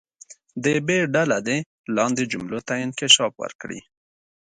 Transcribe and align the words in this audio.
د 0.63 0.65
ب 0.87 0.89
ډله 1.15 1.37
دې 1.47 1.57
لاندې 1.95 2.23
جملې 2.31 2.59
ته 2.67 2.73
انکشاف 2.85 3.33
ورکړي. 3.43 3.79